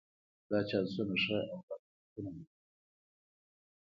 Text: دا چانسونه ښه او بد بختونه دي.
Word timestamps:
دا 0.49 0.59
چانسونه 0.69 1.15
ښه 1.23 1.37
او 1.51 1.59
بد 1.67 1.81
بختونه 1.91 2.29
دي. 2.35 2.43